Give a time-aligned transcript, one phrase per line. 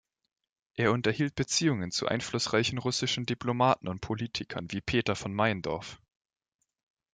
[0.73, 6.01] Er unterhielt Beziehungen zu einflussreichen russischen Diplomaten und Politikern wie Peter von Meyendorff.